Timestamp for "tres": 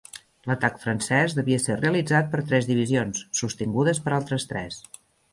2.51-2.69, 4.55-4.81